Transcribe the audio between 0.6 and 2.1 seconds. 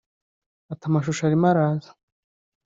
Ati “Amashusho arimo araza